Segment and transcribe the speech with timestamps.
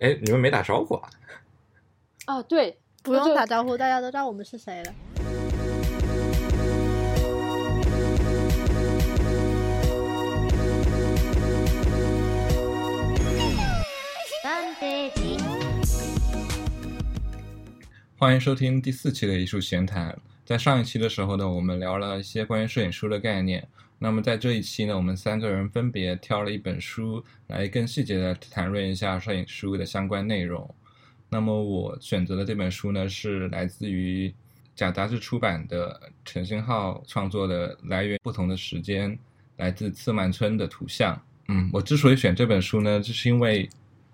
[0.00, 1.10] 哎，你们没打招呼啊？
[2.24, 4.94] 啊，对，不用打招呼，大家都知道我们是谁了。
[18.16, 20.18] 欢迎收听第四期的艺术闲谈。
[20.46, 23.68] 在上一期的时候呢，我们聊了一些关于摄影书的概念。
[24.02, 30.74] 那么在这一期呢，我们三个人分别挑了一本书来更细节的谈论一下摄影书的相关内容。
[31.28, 34.34] 那么我选择的这本书呢，是来自于
[34.74, 39.12] 假杂志出版的陈星浩创作的《来源不同的时间》，
[39.58, 41.20] 来自次曼村的图像。
[41.48, 43.68] 嗯，我之所以选这本书呢，就是因为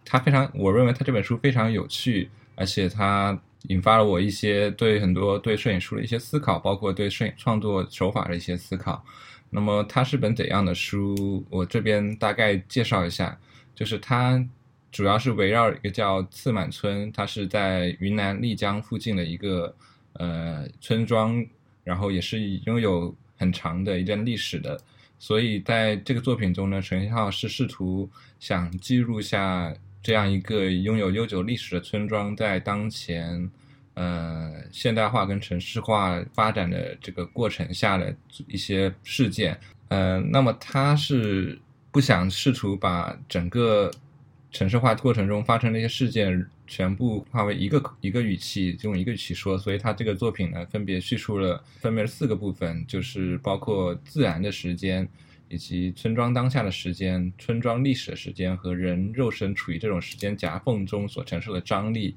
[0.04, 9.04] 它非常，我认为它这本书非常有趣，而且它引发了我一些对很多对摄影书的一些思考，包括对摄影创作手法的一些思考。
[9.56, 11.42] 那么它是本怎样的书？
[11.48, 13.40] 我这边大概介绍一下，
[13.74, 14.46] 就是它
[14.92, 19.74] 主要是围绕一个叫次满村，它是在云南丽江附近的一个
[20.12, 21.42] 呃村庄，
[21.84, 24.78] 然后也是拥有很长的一段历史的。
[25.18, 33.50] 所以在这个作品中呢，陈星浩是试图想记录下这样一个拥有悠久历史的村庄在当前。
[33.96, 38.14] 呃，现代化跟城市化发展的这个过程下的
[38.46, 41.58] 一些事件，呃，那么他是
[41.90, 43.90] 不想试图把整个
[44.52, 55.08] 城市化过程中发生的一些事件全部化为一个一个语气，用一个语气说，所以他这个作品呢，分别叙述了分别是四个部分，就是包括自然的时间，
[55.48, 62.14] 以及村庄当下的时间，村庄历史的时间和人肉身处于这种时间夹缝中所承受的张力。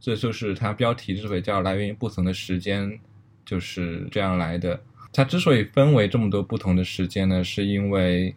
[0.00, 2.98] 这就是它标题之所以叫“来源于不同的时间”，
[3.44, 4.80] 就是这样来的。
[5.12, 8.34] 它之所以分为这么多不同的时间呢，是因为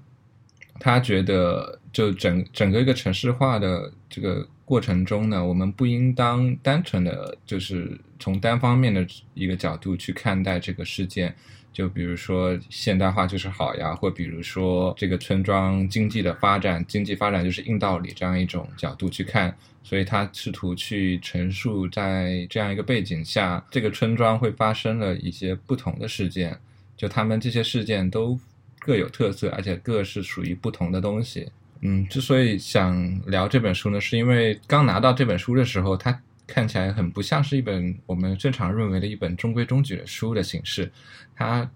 [0.80, 11.36] 他觉得，就整整个一个城市化的这个过程中呢，我们不应当单纯的就是从单方面的一个角度去看待这个事件。
[11.72, 26.58] 就比如说现代化就是好呀，或比如说这个村庄经济的发展，经济发展就是硬道理这样一种角度去看，所以他试图去陈述在这样一个背景下，这个村庄会发生了一些不同的事件，
[26.98, 28.38] 就他们这些事件都
[28.80, 31.50] 各有特色，而且各是属于不同的东西。
[31.82, 36.20] 嗯，之所以想聊这本书呢，是因为刚拿到这本书的时候，它。
[36.50, 40.92] 看起来很不像是一本我们正常认为的一本中规中矩的书的形式，
[41.36, 41.70] 它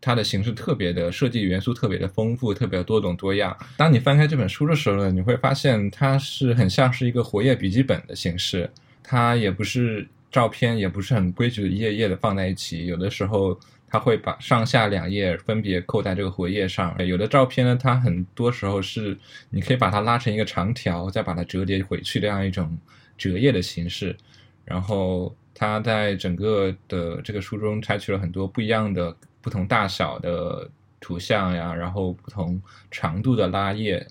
[0.00, 3.56] 它的形式特别的设计元素特别的丰富，特别多种多样。
[3.76, 8.68] 当你翻开这本书的时候呢，你会发现它是很像是一个活页笔记本的形式，
[9.02, 12.86] 它也不是照片，也不是很规矩的一页页的放在一起。
[12.86, 19.16] 有的时候它会把上下两页分别扣在这个活页上，有的照片呢，它很多时候是
[19.50, 22.76] 你可以把它拉成一个长条，再把它折叠回去这样一种。
[23.16, 24.16] 折页的形式，
[24.64, 30.68] 然后他在整个的这个书中采取了很多不一样的、不同大小的
[31.00, 32.60] 图像呀，然后不同
[32.90, 34.06] 长度的拉页，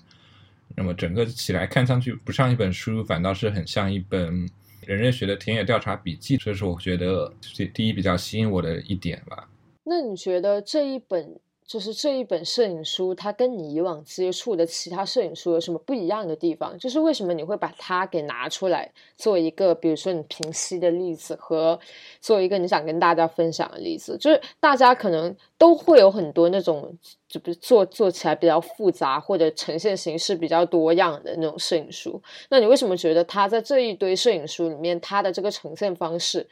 [0.76, 4.48] 那么整个起来看上去不像一本书，反倒是很像一本
[4.86, 7.32] 人类学的田野调查笔记，这是我觉得
[7.72, 9.48] 第一比较吸引我的一点吧。
[9.84, 11.38] 那你觉得这一本？
[11.66, 16.78] 就是这一本摄影书，它跟你以往接触的其他摄影书有什么不一样的地方？
[16.78, 21.80] 就是为什么你会把它给拿出来做一个，比如说你平息的例子，和
[22.20, 24.18] 做一个你想跟大家分享的例子？
[24.18, 32.22] 就是大家可能都会有很多那种，就不是做做起来比较复杂或者呈现形式比较多样的那种摄影书。
[32.50, 36.46] 那你为什么觉得它在这一堆摄影书里面，它的这个呈现方式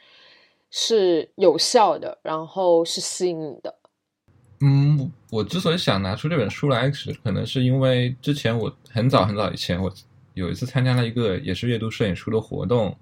[0.71, 3.75] 是有效的，然后是吸引你的？
[4.65, 9.93] 嗯，我之所以想拿出这本书来，是可能是因为之前我很早很早以前，我
[10.35, 12.97] 有一次参加了一个也是阅读摄影书的活动，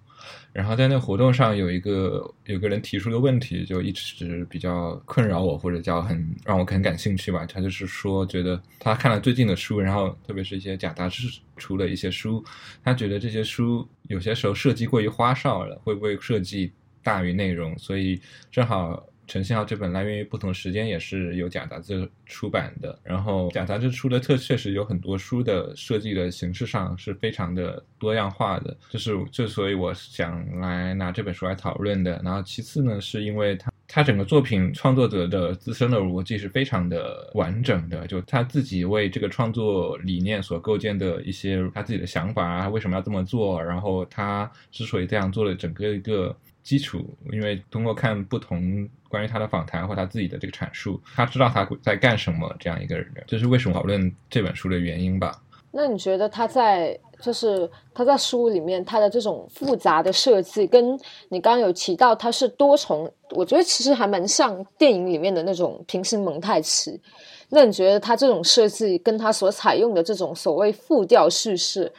[0.53, 7.45] 然后在那活动上有一个有个人提出的问题，就一直比较困扰我，或者叫很让我很感兴趣吧。
[7.45, 12.43] 他就是说，觉得他看了最近的书，然后特别是一些假杂志出的一些书，
[12.83, 16.71] 他觉得这些书有些时候设计过于花哨了，会不会设计
[17.03, 17.77] 大于内容？
[17.77, 18.19] 所以
[18.51, 19.05] 正好。
[19.31, 32.21] 陈信浩这本来源于不同时间也是由假杂志出版的，然后假杂志出的特确实有很多书的设计的形式上是非常的多样化的，就是之所以我想来拿这本书来讨论的。
[32.21, 46.35] 然后其次呢，是因为它他整个作品创作者的自身的逻辑是非常的完整的，就他自己为这个创作理念所构建的一些他自己的想法啊，为什么要这么做，然后他之所以这样做的整个一个。
[46.63, 52.55] 基础，因为通过看不同关于他的访谈或他自己的这个阐述，他知道他在干什么。
[52.59, 55.41] 这样一个人，这是为什么讨论这本书的原因吧？
[55.71, 66.99] 那你觉得他在就是他在书里面他的这种复杂的设计，跟你刚刚有提到它是多重，我觉得其实还蛮像电影里面的那种平行蒙太奇。
[67.49, 71.91] 那你觉得他这种设计跟他所采用的这种所谓复调叙事？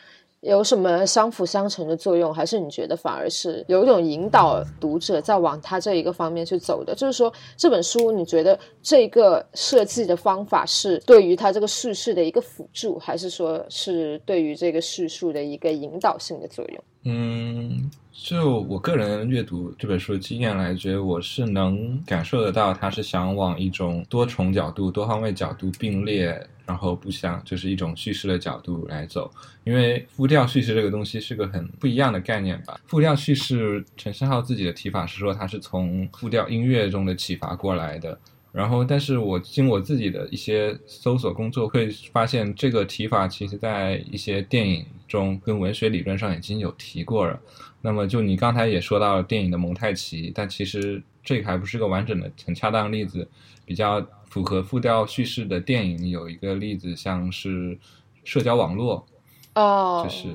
[0.42, 6.94] 有什么相辅相成的作用，还是你觉得反而是有一种引导读者在往他这一个方面去走的？
[6.96, 16.84] 就是说，这本书你觉得这个设计的方法是对于他这个叙事的一个辅助，还是说是对于这个叙述的一个引导性的作用？
[17.04, 29.30] 嗯，就我个人阅读这本书的经验来觉得，我是能感受得到，他是想往一种多重角度、多方位角度并列，然后不相就是一种叙事的角度来走。
[29.64, 32.78] 因为复调叙事这个东西是个很不一样的概念吧。
[32.86, 38.18] 复调叙事，陈思浩自己的提法是说，他是从复调音乐中的启发过来的。
[38.52, 47.40] 然后，但是我经我自己的一些搜索工作，会发现这个提法其实在一些电影中跟文学理论上已经有提过了。
[47.80, 53.26] 那么，就你刚才也说到了电影的蒙太奇，但其实这个还不是个完整的、很恰当的例子。
[53.64, 57.78] 比较符合复调叙事的电影有一个例子，像是
[58.22, 59.06] 社交网络，
[59.54, 60.28] 哦，就是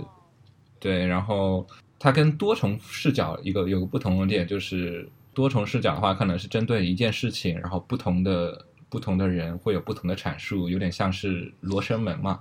[0.80, 1.68] 对，然后
[2.00, 5.08] 它跟多重视角一个有个不同的点就是。
[5.38, 12.40] 多重视角的话，可能是针对一件事情，然后不同的不同的人会有不同的阐述，有点像是罗生门嘛。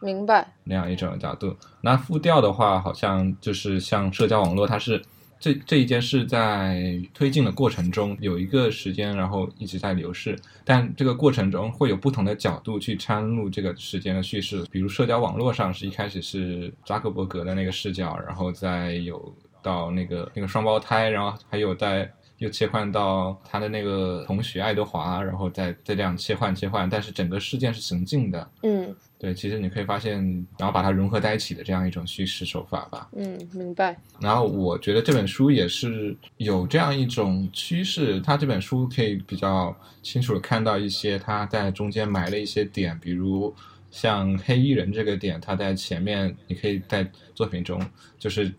[0.00, 0.46] 明白。
[0.62, 1.56] 那样一种角度。
[1.80, 5.02] 那复调的话，好像就是像社交网络，它是
[5.40, 14.64] 这这一件事在推进的过程中有一个时间，然后一直在流逝，但这个过程中会有不同的角度去掺入这个时间的叙事。
[14.70, 22.08] 比如社交网络上是一开始是扎克伯格的那个视角，然后再有到那个那个双胞胎，然后还有在。
[22.40, 28.50] 又切换到他的那个同学爱德华，然后再再这样切换切换，但是整个事件是行进的。
[28.62, 30.14] 嗯，对，其实你可以发现，
[30.58, 33.10] 然后把它融合在一起的这样一种叙事手法吧。
[33.14, 33.94] 嗯，明白。
[34.18, 43.54] 然后我觉得这本书也是有这样一种趋势，他这本书可以比较清楚的看到一些他在中间埋了一些点，比如
[43.90, 47.78] 像黑衣人这个点，他在前面你可以在作品中，
[48.18, 48.50] 就是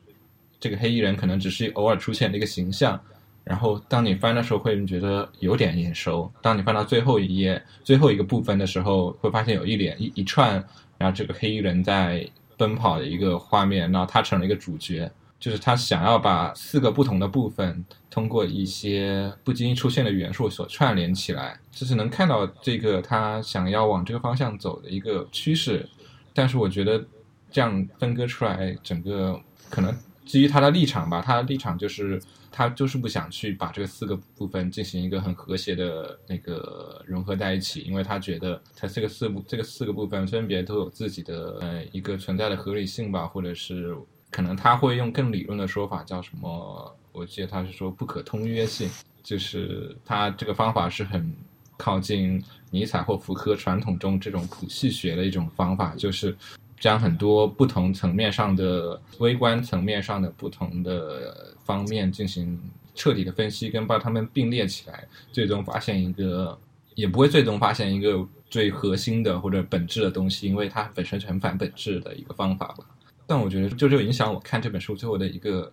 [0.60, 3.02] 这个黑衣人可能只是偶尔出现的一个形象。
[3.44, 6.32] 然后，当你翻的时候，会觉得有点眼熟。
[6.44, 10.64] 当你翻到最后一页、最后一个部分的时候，会发现有一连一一串，
[10.98, 15.12] 然后这个黑衣人在奔跑的一个画面，然后他成了一个主角。
[15.40, 25.90] 就是他想要把四个不同的部分，通过一些不经意出现的元素所串联起来，就是能看到这个他想要往这个方向走的一个趋势。
[26.32, 27.04] 但是我觉得
[27.50, 29.92] 这样分割出来，整个可能
[30.28, 32.22] 基于他的立场吧，他的立场就是。
[32.52, 43.96] 他就是不想去把这个四个部分进行一个很和谐的那个融合在一起，因为他觉得他这个四部这个四个部分分别都有自己的呃一个存在的合理性吧，或者是
[44.30, 46.96] 可能他会用更理论的说法叫什么？
[47.14, 48.90] 我记得他是说不可通约性，
[49.22, 51.34] 就是他这个方法是很
[51.78, 56.36] 靠近尼采或福柯传统中这种谱系学的一种方法，就是
[56.82, 61.56] 将很多不同层面上的微观层面上的不同的。
[61.64, 62.60] 方面进行
[62.96, 66.58] 彻底的分析，跟把它们并列起来，最终发现一个，
[66.96, 72.84] 也不会最终发现一个最核心的或者本质的东西，因为它本身是很反本质的一个方法吧。
[73.28, 75.72] 但我觉得，就就影响我看这本书最后的一个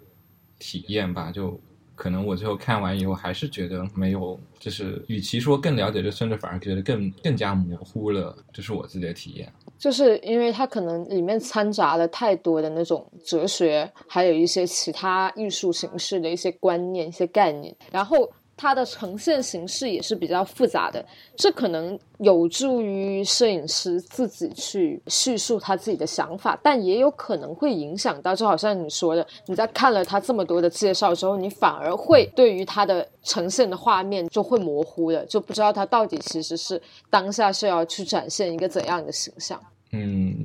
[0.59, 1.59] 体验吧，就
[1.97, 9.53] 可能我最后看完以后，还是觉得没有，就是与其说更了解这孙子，反而觉得更更加模糊了，这是我自己的体验。
[9.79, 18.31] 就是因为它可能里面掺杂了太多的那种哲学，还有一些其他艺术形式的一些观念、一些概念，然后。
[18.59, 21.03] 它的呈现形式也是比较复杂的，
[21.37, 39.59] 这可能有助于摄影师自己去叙述他自己的想法，但也有可能会影响到，就好像你说的，你在看了他这么多的介绍之后，你反而会对于他的呈现的画面就会模糊了，就不知道他到底其实是当下是要去展现一个怎样的形象。
[39.93, 40.37] 嗯。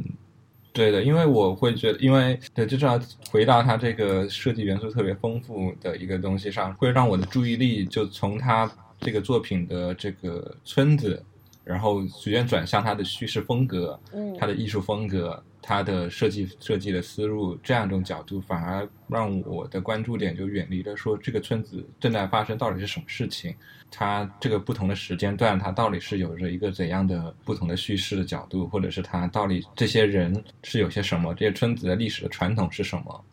[0.73, 2.99] 对的，因为我会觉得，因为对，就是要
[3.29, 11.23] 回到它这个设计元素特别丰富的一个东西上，会让我的注意力就从它这个作品的这个村子，
[11.63, 15.41] 然后逐渐转向它的叙事风格，嗯，它的艺术风格。
[15.65, 23.55] 他的设计设计的思路，这样一种角度，反而让我的关注点就远离了说这个村子正在发生到底是什么事情，
[23.95, 33.23] 它这个不同的时间段，它到底是有着一个怎样的不同的叙事的角度，或者是它到底这些人是有些什么，这些村子的历史的传统是什么？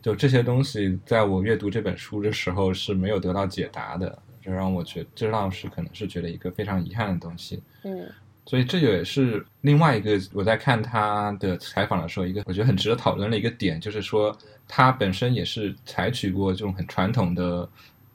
[0.00, 7.60] 就这些东西，在我阅读这本书的时候是没有得到解答的，这让我觉，这让是可能是觉得一个非常遗憾的东西。
[7.82, 8.08] 嗯。
[8.44, 14.36] 所以这也是另外一个我在看他的采访的时候，一个我觉得很值得讨论的一个点，就是说
[14.66, 17.68] 他本身也是采取过这种很传统的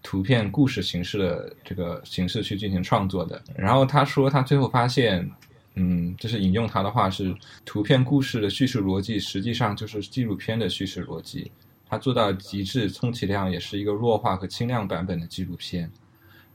[0.07, 3.43] 图片故事形式的这个形式去进行创作的。
[3.57, 5.29] 然后他说他最后发现，
[5.75, 7.35] 嗯，就是引用他的话是，
[7.65, 11.51] 图片故事的叙事逻辑实际上就是纪录片的叙事逻辑，
[11.85, 15.91] 他做到极致，充其量也是一个弱化和轻量版本的纪录片。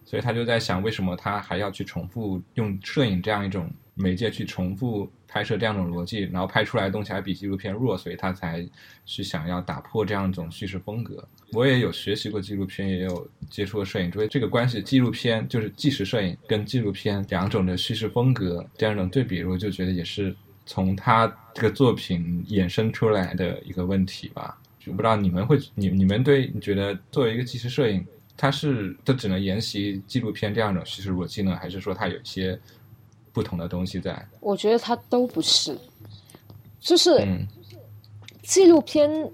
[0.07, 8.63] 所以他就在想，为什么他还要去重复用摄影这样一种媒介去重复拍摄这样一种逻辑，然后拍出来的东西还比纪录片弱，所以他才
[9.07, 11.27] 去想要打破这样一种叙事风格。
[11.53, 20.37] 我也有学习过纪录片，也有接触过摄影，所以这个关系，纪录片就是纪实摄影跟纪录片两种的叙事风格这样一种对比，我就觉得也是
[20.67, 24.59] 从他这个作品衍生出来的一个问题吧。
[24.79, 28.05] 就不知道你们会，你你们对你觉得作为一个纪实摄影。
[28.35, 32.59] 它是它只能沿袭纪录片这样一种叙事逻辑呢，还是说它有一些
[33.33, 34.29] 不同的东西在？
[34.41, 35.77] 我觉得它都不是，
[36.81, 37.27] 就是
[38.43, 39.31] 纪录片。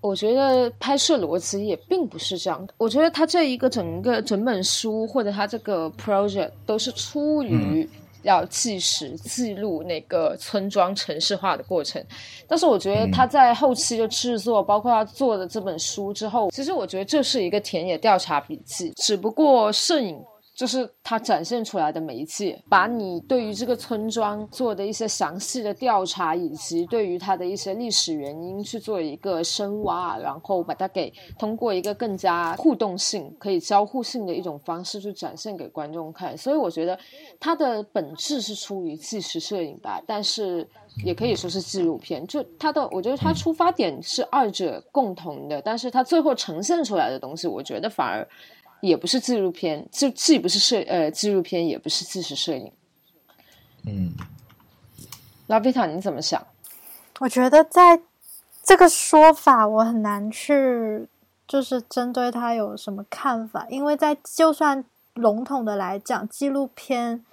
[0.00, 2.68] 我觉得拍摄逻辑也并不是这样。
[2.78, 7.88] 我觉得它这一个整个整本书或者它这个 project 都是出于。
[8.22, 12.04] 要计时记录那个村庄城市化的过程，
[12.48, 20.20] 但是我觉得他在后期的制作，包括他做的这本书之后，其实我觉得这是一个田野调查笔记，只不过摄影。
[20.58, 36.36] 就是它展现出来的媒介，把你对于这个村庄做的一些详细的调查，以及对于它的一些历史原因去做一个深挖，然后把它给通过一个更加互动性、可以交互性的一种方式去展现给观众看。
[36.36, 36.98] 所以我觉得
[37.38, 40.68] 它的本质是出于纪实摄影吧，但是
[41.04, 42.26] 也可以说是纪录片。
[42.26, 48.28] 就它的，我觉得它出发点是二者共同的，但是它最后呈现出来的东西，我觉得反而。
[48.80, 52.72] 也不是纪录片，就既不是摄呃纪录片，也不是纪实摄影。
[53.84, 54.12] 嗯，
[55.48, 56.46] 拉贝塔你怎么想？
[57.18, 58.00] 我觉得在
[58.62, 61.08] 这个说法，我很难去
[61.48, 67.24] 就是针对他有什么看法，因为在就算笼统的来讲，纪录片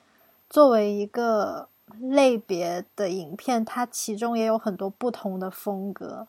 [0.49, 1.67] 作为一个
[1.99, 6.27] 类别的影片，它其中也有很多不同的风格，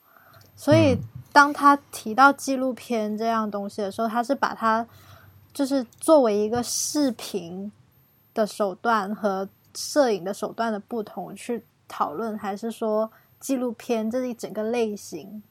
[0.54, 0.98] 所以
[1.32, 4.86] 当他提到纪录片这样东西的时候，他是把它。
[5.56, 7.72] 就是作为一个视频
[8.34, 13.10] 的手段和摄影的手段的不同去讨论，还是说
[13.40, 15.42] 纪录片这一整个类型？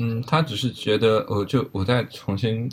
[0.00, 2.68] 嗯，他只是觉得，我就我再重新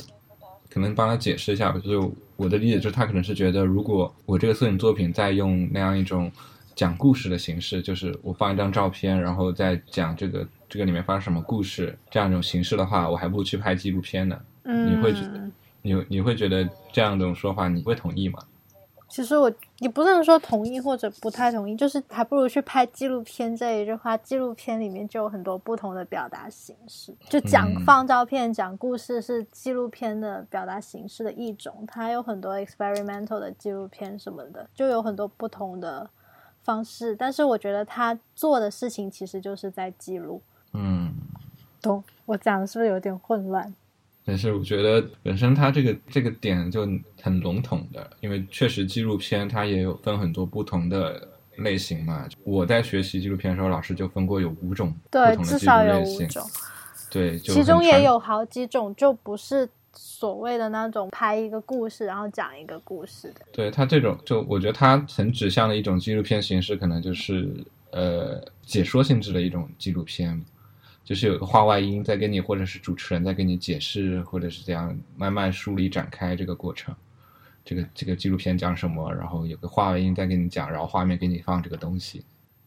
[0.68, 6.32] 可能帮他解释一下吧，就是我的理解就是，他可能是觉得，如果我这个摄影作品在用那样一种
[6.76, 14.36] 讲故事的形式，就是我放一张照片，然后再讲这个这个里面发生什么故事这样一种形式的话，我还不如去拍纪录片呢。
[14.64, 15.52] 嗯，你会觉得？
[15.82, 18.40] 你你会觉得这样一种说法，你会同意吗？
[19.08, 24.16] 其实我也不能说同意或者不太同意，就是还不如去拍纪录片这一句话。
[24.16, 31.84] 纪录片里面就有很多不同的表达形式，就讲放照片、讲故事是纪录片的表达形式的一种。
[31.88, 36.08] 它有很多 experimental 的纪录片什么的，就有很多不同的
[36.62, 37.16] 方式。
[37.16, 40.40] 但是我觉得他做的事情其实就是在记录。
[40.74, 41.16] 嗯，
[41.82, 42.04] 懂？
[42.28, 43.74] 我讲的是不是有点混乱？
[44.30, 46.88] 但是我觉得本身它这个这个点就
[47.20, 52.30] 很笼统的，因为确实纪录片它也有分很多不同的类型嘛。
[52.44, 56.28] 我在学习纪录片的时候，老师就分过有五种不同的纪录类型。
[57.10, 63.42] 对，其中也有好几种就不是所谓的那种拍一个故事然后讲一个故事的。
[63.52, 67.50] 对他这种，就我觉得它很指向的一种纪录片形式，可能就是
[67.90, 70.40] 呃解说性质的一种纪录片。
[71.10, 76.96] 就是有个话外音在跟你，或者是主持人在跟你解释，或者是这样慢慢梳理展开这个过程。
[77.66, 82.24] 这个这个纪录片讲什么，然后有个话外音在跟你讲，然后画面给你放这个东西。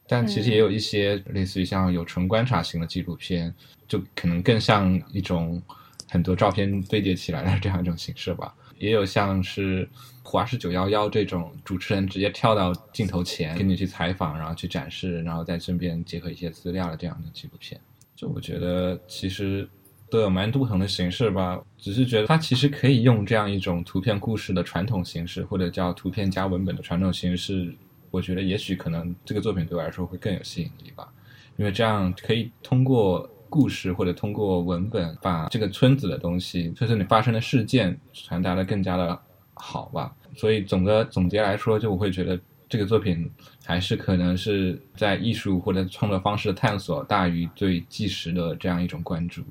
[0.08, 3.54] 但其实也有一些类似于像有纯观察型的纪录片，
[3.87, 5.62] 就可能更像一种
[6.11, 8.52] 很多照片堆叠起来的这样一种形式吧。
[8.76, 9.88] 也有像是
[10.25, 17.80] 华氏九幺幺这种主持人直接跳到镜头前跟你去采访，然后去展示，然后在身边结合一些资料的这样的纪录片。
[18.29, 19.69] 我觉得其实
[20.11, 27.75] 都有蛮多不同的形式吧，只是觉得它其实可以用这样一种图片故事的传统形式，或者叫图片加文本的传统形式。
[28.11, 31.11] 我觉得也许可能这个作品对我来说会更有吸引力吧，
[31.57, 39.19] 因为这样可以通过故事或者通过文本把这个村子的东西，就是你发生的事件传达的更加的
[39.55, 40.14] 好吧。
[40.37, 42.38] 所以总的总结来说，就我会觉得。
[42.73, 43.31] 这个作品
[43.67, 49.43] 还是可能是在艺术或者创作方式的探索大于对纪实的这样一种关注。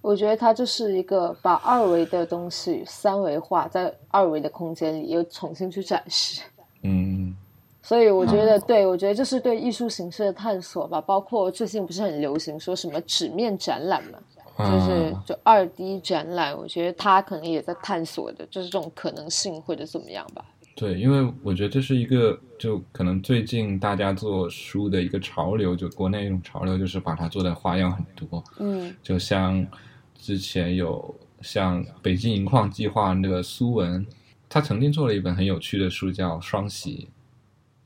[0.00, 6.40] 我觉得它就是一个把二维的东西三维化，在二维的空间里又重新去展示。
[6.80, 7.36] 嗯，
[7.82, 10.98] 所以我觉得，对我觉得这是对艺术形式的探索吧。
[10.98, 14.18] 包括最近不是很流行说什么纸面展览嘛，
[14.56, 20.42] 就是就二 D 展览，我觉得他可能也在探索的，就是这种可能性或者怎么样吧。
[20.74, 28.42] 对，因为我觉得这是一个，就可能最近大家做书的一个潮流，就国内一种潮流，就是把它做的花样很多。
[28.58, 29.66] 嗯，就像
[30.14, 34.06] 之前有像北京银矿计划那个苏文，
[34.48, 37.08] 他曾经做了一本很有趣的书，叫《双喜》。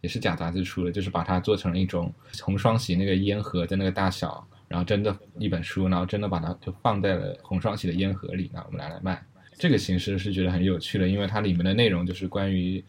[0.02, 9.20] 也是假杂志出的，就是把它做成了一种红双喜那个烟盒的那个大小，然后真的一本书，然后真的把它就放在了红双喜的烟盒里，然后我们拿来卖。
[9.58, 12.82] 这个形式是觉得很有趣的，因为它里面的内容就是关于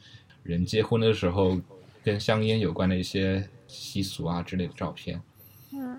[0.44, 1.60] 人结婚的时候
[2.04, 5.22] 跟香烟有关的一些习俗啊之类的照片。
[5.74, 5.98] 嗯，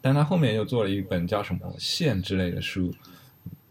[0.00, 2.92] 但他后面又做了一本叫什么线之类的书，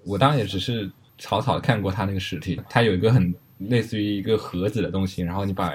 [0.03, 5.73] 我当然也只是草草看过他那个实体，它有一个很类似于一个盒子的东西，然后你把。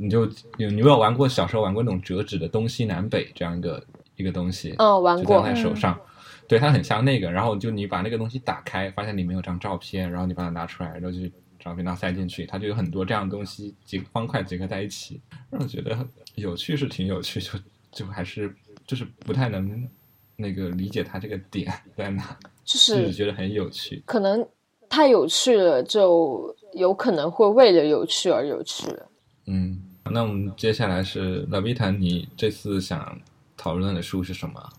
[0.00, 0.24] 你就
[0.58, 6.00] 有你有玩过小时候玩过那种折纸的东西南北这样一个一个东西，嗯，玩过，在手上，
[6.48, 7.30] 对，它很像那个。
[7.30, 11.18] 然后就你把那个东西打开，发现里面有张照片，然后你把它拿出来，然后就
[11.60, 15.96] 照片它塞进去，它就有很多这样的东西，几个方块结合在一起，让我觉得
[16.36, 17.50] 有趣是挺有趣，就
[17.92, 18.52] 就还是
[18.86, 19.88] 就是不太能
[20.36, 24.48] 那个理解它这个点在哪， 就是觉得很有趣，可能
[24.88, 29.08] 太有趣了，就有可能会为了有趣而有趣了，
[29.46, 29.82] 嗯。
[30.10, 33.20] 那我们接下来是拉维坦，你这次想
[33.58, 34.72] 讨论的书是什么？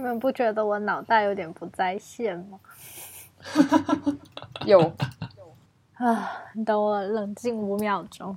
[0.00, 2.58] 你们不觉得我脑袋有点不在线吗？
[4.64, 4.80] 有
[5.98, 8.34] 啊，你等我冷静五秒钟。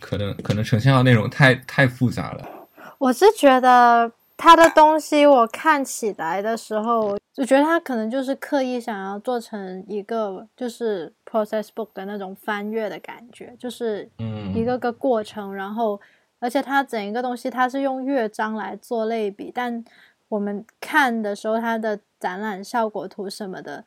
[0.00, 2.48] 可能可能呈现的内容太太复杂了。
[2.96, 7.18] 我是觉得他的东西，我看起来的时候。
[7.36, 14.08] 我觉得他可能就是刻意想要做成一个就是 process book 的那种翻阅的感觉，就是
[14.54, 16.00] 一个个过程，然后
[16.44, 19.82] 而且它整一个东西它是用乐章来做类比，但
[20.28, 23.86] 我们看的时候它的展览效果图什么的，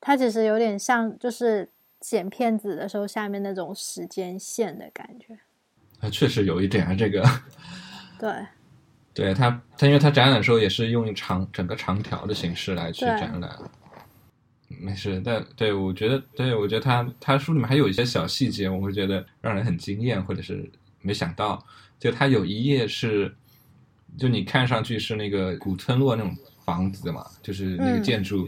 [0.00, 1.68] 它其实有点像就是
[2.00, 5.38] 剪片子的时候下面那种时间线的感觉。
[6.00, 7.22] 啊，确实有一点啊，这个
[8.18, 8.30] 对。
[9.12, 13.50] 对他，他因为他展览的时候也是用长整个长条的形式来去展览，
[14.68, 15.22] 没事。
[15.24, 20.70] 但对我觉得，对我觉得他他书里面还有一些小细节，我会觉得让人很惊艳，或者是
[21.06, 21.64] 没想到。
[21.98, 23.34] 就它有一页是，
[24.18, 28.46] 就你看上去是那个古村落那种房子嘛，就是那个建筑，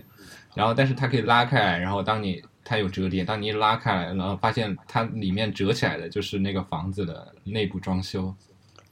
[0.55, 8.35] 然后但是它可以拉开来，然后当你它有折叠，当你一拉开来，然后发现它里面折起来的就是那个房子的内部装修。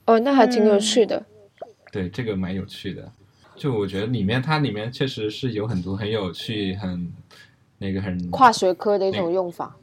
[0.05, 1.23] 哦，那还挺有趣的。
[1.91, 3.11] 对这个蛮有趣的，
[3.55, 7.13] 就我觉得里面它里面确实是有很多很有趣、很
[7.77, 9.75] 那个很跨学科的一种用法。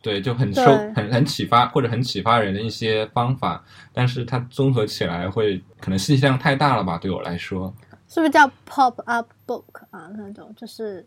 [0.00, 0.62] 对，就很受
[0.94, 6.96] 很很启发或者很启发人的一些方法，但是它综合起来会可能信息量太大了吧？
[6.96, 7.74] 对我来说，
[8.08, 10.08] 是不是叫 pop up book 啊？
[10.16, 11.04] 那种就是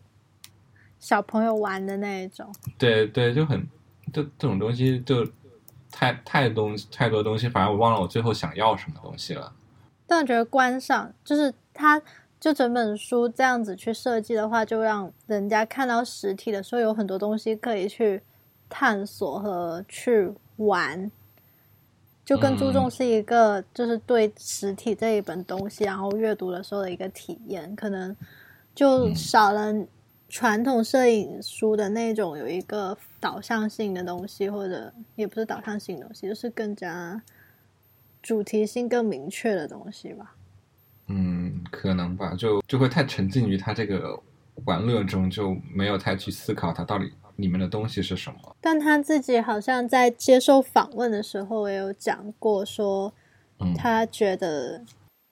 [0.98, 2.54] 小朋友玩的那一种。
[2.76, 3.66] 对对，就很
[4.12, 5.26] 就这种东西就
[5.90, 9.52] 太太东太多东西，反而我忘了我最后想要什么东西了。
[10.06, 12.00] 但我觉得观赏就是它，
[12.38, 18.22] 就整本书这样子去设计的话，就让人家看到实体的时候有很多东西可以去
[18.72, 21.10] 探索和去玩，
[22.24, 28.16] 就更注重是一个就是对实体这一本东西，然后阅读的时候的一个体验，可能
[28.74, 29.72] 就少了
[30.28, 37.22] 传统摄影书的那种有一个导向性的东西，或者也不是导向性的东西，就是更加。
[38.22, 40.36] 主题性更明确的东西吧，
[41.08, 44.16] 嗯，可能吧，就就会太沉浸于他这个
[44.64, 48.56] 玩乐中，就没有太去思考他到底里面的东西是什么。
[48.60, 53.12] 但他自己好像在接受访问的时候也有讲过，说
[53.76, 54.82] 他觉得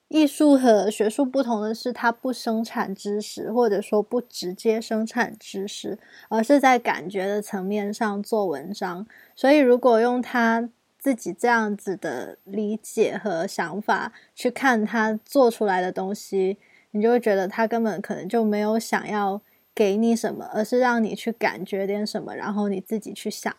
[0.07, 5.97] 艺术和学术不同的是，他不生产知识，或者说不直接生产知识，
[6.29, 9.07] 而是在感觉的层面上做文章。
[9.35, 10.69] 所以如果用他。
[11.03, 16.59] 自己这样子的理解和想法去看他做出来的东西，
[16.91, 19.41] 你就会觉得他根本可能就没有想要
[19.81, 23.51] 给你什么，而是让你去感觉点什么，然后你自己去想。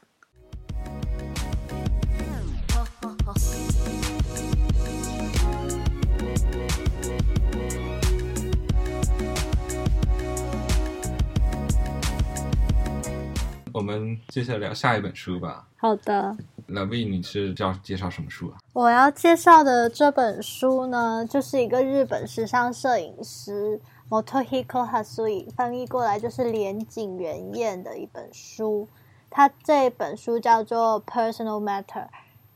[13.72, 15.66] 我们接下来聊下一本书吧。
[15.76, 16.36] 好的。
[16.68, 18.58] 老魏，你是要介绍什么书啊？
[18.72, 23.80] 我要介绍的这本书呢，就是一个日本时尚摄影师
[24.12, 28.86] Motohiko Hasui 翻译过来就是连井元彦的一本书。
[29.30, 31.84] 他这本书叫做《Personal Matter》，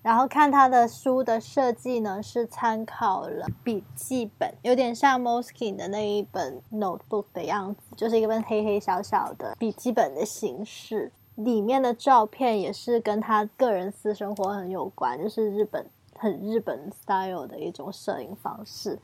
[0.03, 11.11] 然后看他的书的设计呢，是参考了笔记本，有点像 Moskin 的那一本 Notebook 的样子，就是一本黑黑小小的笔记本的形式。
[11.37, 15.87] 里面的照片也是跟他个人私生活很有关，就是日本
[16.19, 18.99] 很日本 style 的一种摄影方式，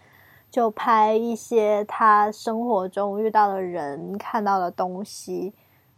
[0.53, 5.55] 就拍一些他生活中遇到的人、看到的东西，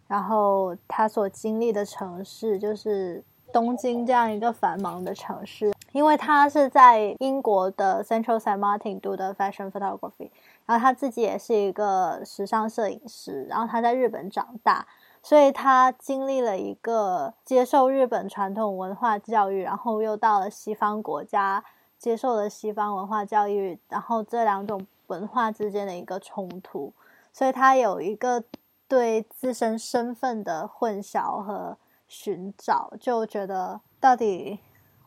[0.07, 5.73] 然后他所经历的城市，就是东京这样一个繁忙的城市。
[5.91, 10.31] 因为他是在英国的 Central Saint Martin 读的 Fashion Photography，
[10.67, 14.87] 然后他自己也是一个时尚摄影师，然后他在日本长大。
[15.21, 21.65] 所以他经历了一个接受日本传统文化教育，然后又到了西方国家
[21.99, 26.93] 接受了西方文化教育，然后这两种文化之间的一个冲突，
[27.33, 28.45] 所以他有一个
[28.87, 31.77] 对自身身份的混淆和
[32.09, 34.61] 寻找，就觉得到底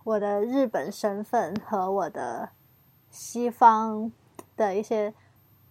[0.03, 2.49] 我的日本身份和我的
[3.09, 4.11] 西方
[4.55, 5.13] 的一些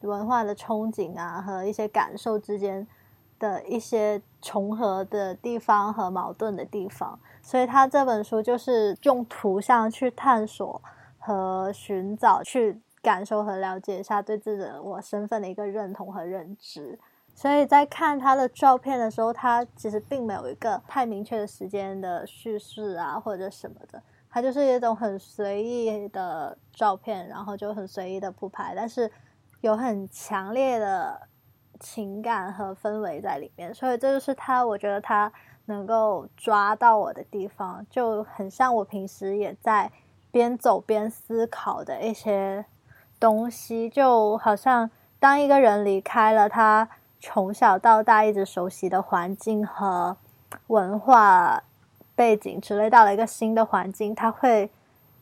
[0.01, 2.87] 文化的憧憬啊和一些感受之间。
[3.39, 10.81] 的一些重合的地方和矛盾的地方，所以他这本书就是用图像去探索
[11.27, 16.99] 和寻找，去感受和了解一下对自己我身份的一个认同和认知。
[17.35, 29.11] 所以在看他的照片的时候，他其实并没有一个太明确的时间的叙事啊，或者什么的，他就是一种很随意的照片，然后就很随意的铺排，但是
[29.61, 31.29] 有很强烈的。
[31.79, 35.31] 情感和氛围在里面，所以这就是他，我觉得他
[35.67, 39.93] 能够抓到我的地方，就很像我平时也在
[40.31, 42.65] 边走边思考的一些
[43.19, 46.89] 东西，就好像当一个人离开了他
[47.21, 50.17] 从小到大一直熟悉的环境和
[50.69, 51.62] 文化
[52.15, 54.71] 背景之类，到了一个新的环境，他会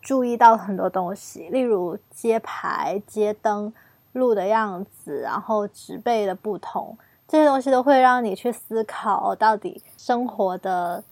[0.00, 3.72] 注意到很多东西，例如街牌、街灯。
[4.14, 11.02] 路的样子，然后植被的不同，这些东西都会让你去思考，到底生活的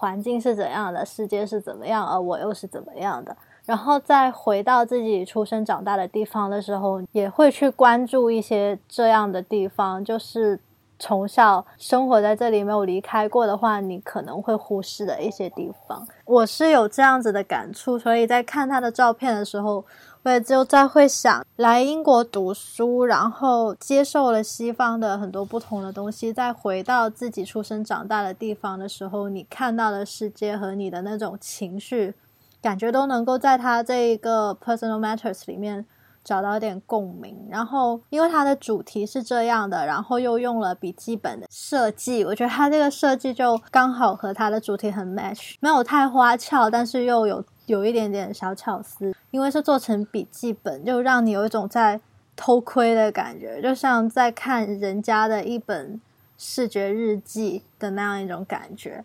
[0.00, 3.36] 环境是怎样的，世界是怎么样，而我又是怎么样的。
[3.66, 10.58] 然后再回到自己出生长大的地方的时候，也会去关注一些这样的地方，就是
[10.98, 16.08] 从小生活在这里没有离开过的话，你可能会忽视的一些地方。
[16.24, 19.84] 我是有这样子的感触，所以在看他的照片的时候。
[20.22, 32.12] 我也就在会想，来英国读书，然后接受了西方的很多不同的东西，再回到自己出生长大的地方的时候，你看到的世界和你的那种情绪，
[32.60, 35.86] 感觉都能够在他这一个 personal matters 里面
[36.22, 37.34] 找到一点共鸣。
[37.48, 47.42] 然后，因为它的主题是这样的，然后又用了笔记本的设计，我觉得它这个设计就刚好和它的主题很 match，没有太花俏，但是又有。
[47.70, 52.00] 有一点点小巧思，因为是做成笔记本，就让你有一种在
[52.34, 56.00] 偷窥的感觉，就像在看人家的一本
[56.36, 59.04] 视觉日记的那样一种感觉。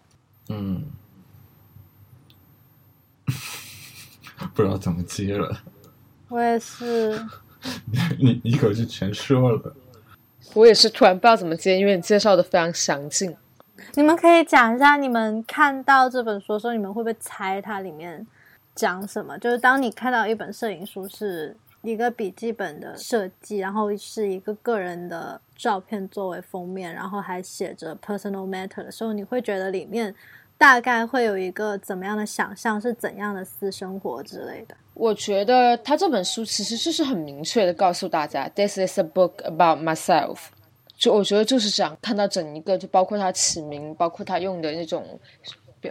[0.49, 0.85] 嗯，
[4.55, 5.61] 不知道怎么接了。
[6.29, 7.23] 我也是。
[8.19, 9.75] 你你一口气全说了。
[10.55, 13.35] 我也是突然不知道怎么接，因为你介绍的非常详尽。
[13.93, 18.25] 你们可以讲一下，你们看到这本书的时候，你们会不会猜它里面？
[18.75, 19.37] 讲什么？
[19.39, 30.13] 就是当你看到一本摄影书是一个笔记本的设计，然后是一个个人的照片作为封面，然后还写着 personal matter 的时候，你会觉得里面
[30.57, 34.75] 大概会有一个怎么样的想象，是怎样的私生活之类的？
[34.93, 40.37] 我觉得他这本书其实就是很明确的告诉大家，this is a book about myself。
[40.97, 45.19] 就我觉得就是这样，看到整一个，就包括他起名，包括他用的那种。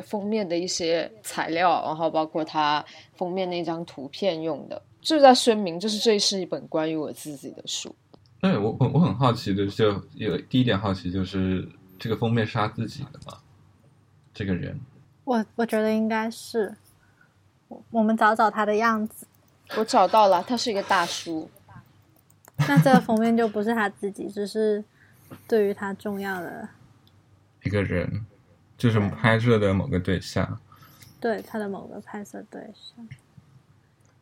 [0.01, 2.85] 封面的一些材料，然后包括它
[3.17, 7.95] 封面那张图片用的，就在声明，就是这是一本关于我自己的书。
[8.41, 13.39] 对我我我很好奇的，就有第一点好奇，就是这个封面是他自己的吗？
[14.33, 14.79] 这个人，
[15.25, 16.75] 我我觉得应该是。
[17.69, 19.27] 我我们找找他的样子，
[19.79, 21.49] 我找到了，他是一个大叔。
[22.69, 24.85] 那这个封面就不是他自己，只是
[25.49, 26.69] 对于他重要的
[27.63, 28.27] 一个人。
[28.77, 30.61] 就是拍摄的某个对象，
[31.21, 33.09] 对他的某个拍摄对象，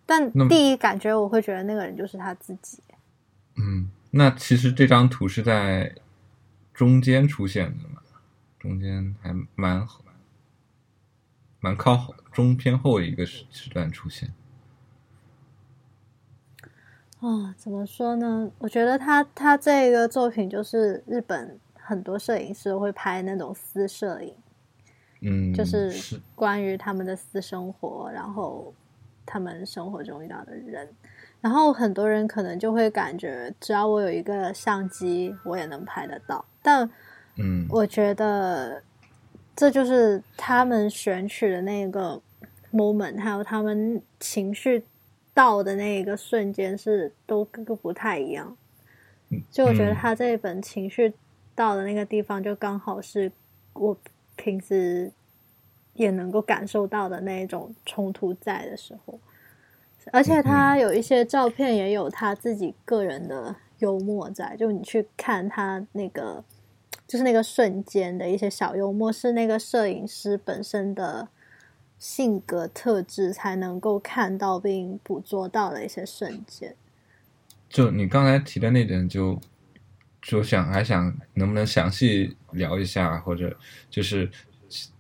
[0.04, 2.82] 但第一感觉我会觉得那个人就是他自己。
[3.56, 5.94] 嗯，那其实这张图是在
[6.74, 8.02] 中间出现的嘛？
[8.58, 9.86] 中间还蛮
[11.60, 14.32] 蛮靠后，中偏后一个时时段出现。
[17.20, 18.50] 啊，怎么说呢？
[18.58, 21.58] 我觉得他他这个作品就是日本。
[21.84, 24.32] 很多摄影师会拍那种私摄影，
[25.22, 28.74] 嗯，就是是关于他们的私生活，然后
[29.24, 30.88] 他们生活中遇到的人，
[31.40, 36.44] 然后很多人可能就会感觉，只要我有一个相机，我也能拍得到。
[36.60, 36.90] 但
[37.36, 38.82] 嗯我觉得
[39.54, 42.20] 这就是他们选取的那个
[42.72, 44.84] moment，还有他们情绪
[45.32, 48.56] 到的那一个瞬间是都都不太一样。
[49.50, 51.12] 就我觉得嗯他这一本情绪
[51.54, 53.30] 到的那个地方，就刚好是
[53.72, 53.96] 我
[54.36, 55.12] 平时
[55.94, 59.20] 也能够感受到的那一种冲突在的时候，
[60.10, 66.42] 而且他有一些照片也有他自己个人的幽默在，就你去看他那个，
[67.06, 71.28] 就是那个瞬间的一些小幽默，是那个摄影师本身的
[71.98, 76.74] 性格特质才能够看到并捕捉到的一些瞬间。
[77.68, 79.38] 就你刚才提的那点就，
[80.22, 83.54] 就想还想能不能详细聊一下，或者
[83.90, 84.30] 就是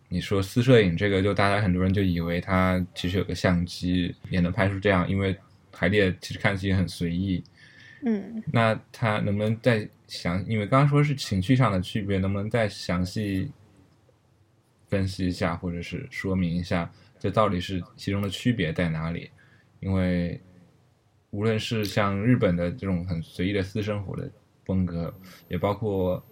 [0.08, 5.34] 你说私摄影这个，就大家很多人就以为他其实有个相机也能拍出这样，因为
[5.70, 7.42] 排列其实看起来很随意。
[8.04, 10.44] 嗯，那他能不能再详？
[10.48, 13.50] 因为刚刚说是情绪上的区别，能不能再详细
[14.88, 19.30] 分析一下，或者是说明一下，这到底是其中的区别在哪里？
[19.78, 20.40] 因为
[21.30, 24.28] 无论是像日本的这种很随意的私生活的
[24.64, 25.12] 风格，
[25.48, 26.22] 也包括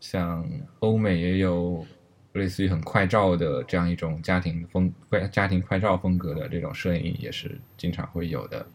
[0.00, 0.48] 像
[0.80, 1.84] 欧美也有
[2.32, 4.92] 类似于很快照的这样一种家庭风
[5.32, 8.66] 家庭快照风格的这种摄影，也是经常会有的。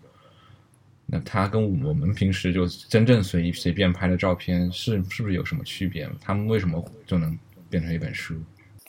[1.07, 6.09] 那它跟我们平时就真正随意随便拍的照片是是不是有什么区别？
[6.19, 7.37] 他们为什么就能
[7.69, 8.35] 变成一本书？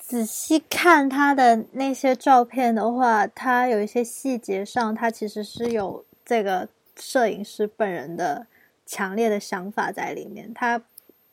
[0.01, 8.47] 仔细看他的那些照片的话，他有一些细节上，他其实是有这个摄影师本人的
[8.87, 10.55] 强烈的想法在里面。
[10.55, 10.81] 他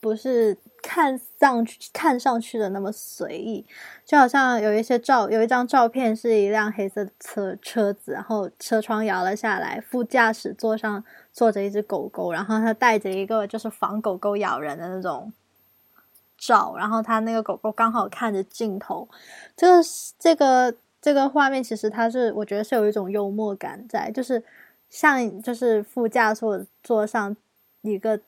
[0.02, 3.66] 不是看上去看上去的那么随意，
[4.04, 15.32] 就好像有一些照，有一张照片是一辆黑色车车子，然后车窗摇了下来，副驾驶座上坐着一只狗狗，然后他带着一个就是防狗狗咬人的那种
[16.38, 19.08] 照，然后他那个狗狗刚好看着镜头，
[19.56, 19.84] 这个
[20.20, 24.44] 这个这个画面其实它是我觉得是有一种幽默感在，就是
[24.90, 27.34] 像就是副驾座座上
[27.92, 28.20] 一个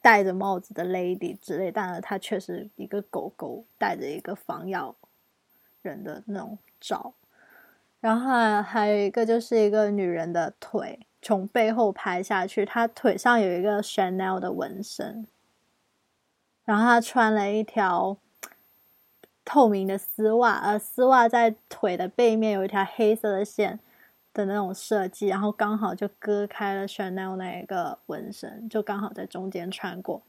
[0.00, 4.94] 戴着帽子的 lady 之类，但是它却是一个狗狗戴着一个防咬
[5.82, 7.12] 人的那种照，
[8.00, 15.26] 然后还有一个就是一个女人的腿从背后拍下去，她腿上有一个 Chanel 的纹身。
[16.64, 18.16] 然后她穿了一条
[19.44, 23.80] 透明的丝袜，而丝袜在腿的背面有一条黑色的线
[24.36, 30.20] 的那种设计，然后刚好就割开了 Chanel 那一个纹身，就刚好在中间穿过。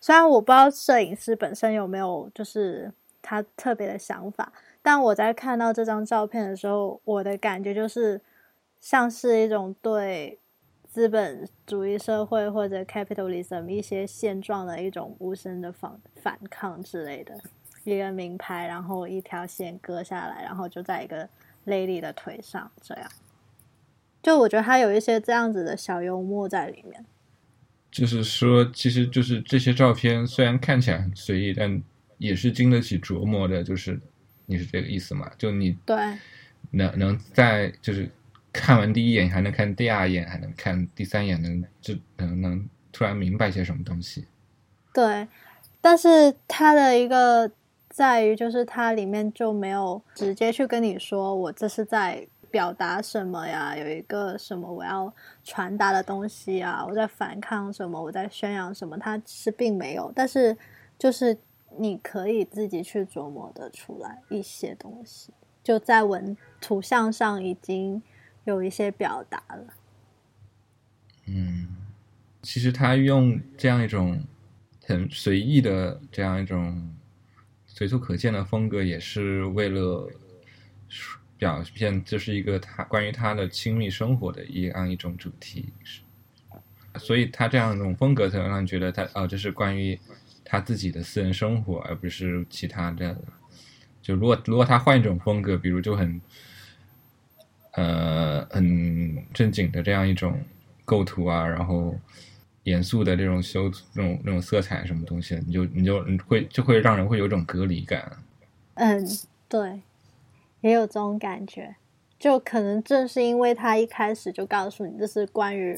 [0.00, 8.20] 虽然我不知道摄影师本身有没有就是他特别的想法，但我在看到这张照片的时候，我的感觉就是
[8.80, 10.38] 像是一种对
[10.86, 17.34] 资本主义社会或者 capitalism 一些现状的一种无声的反反抗之类的。
[17.84, 21.28] 一个名牌，然后一条线割下来，然后就在一个
[21.66, 23.10] lady 的腿上，这样。
[24.24, 27.04] 就我觉得他有一些这样子的小幽默在里面。
[27.90, 31.80] 就是说，其实就是这些照片虽然看起来很随意，但
[32.18, 33.62] 也是经得起琢磨的。
[33.62, 34.00] 就是
[34.46, 35.30] 你是这个意思吗？
[35.38, 35.96] 就你对
[36.70, 38.10] 能能在就是
[38.52, 44.24] 看完第一眼，还能看第二眼，还能看第三眼，能就能能突然明白些什么东西。
[44.92, 45.28] 对，
[45.80, 47.52] 但是它的一个
[47.88, 55.12] 在于，就是它里面就没有直接去跟你说我这是在表达什么呀，有一个什么我要
[55.42, 60.56] 传达的东西啊，我在反抗什么，我在宣扬什么，它是并没有，但是
[60.96, 61.36] 就是
[61.80, 65.32] 你可以自己去琢磨的出来一些东西，
[65.64, 68.00] 就在文图像上已经
[68.44, 69.74] 有一些表达了。
[71.26, 71.66] 嗯，
[72.40, 74.22] 其实他用这样一种
[74.86, 76.94] 很随意的这样一种
[77.66, 80.08] 随处可见的风格，也是为了
[81.44, 85.66] 表现这是一个他关于他的亲密生活的一样一种主题，
[86.96, 89.98] 所以他这样一种风格才能让人觉得他哦，这是关于
[90.42, 93.14] 他自己的私人生活，而不是其他的。
[94.00, 96.18] 就如果如果他换一种风格，比如就很
[97.72, 100.42] 呃很正经的这样一种
[100.86, 101.94] 构图啊，然后
[102.62, 108.10] 严肃的这种修那种那种色彩什么东西，你就你就会就会让人会有一种隔离感。
[108.76, 109.06] 嗯，
[109.46, 109.82] 对，
[110.64, 111.76] 也有这种感觉。
[112.18, 115.76] 就可能正是因为他一开始就告诉你这是关于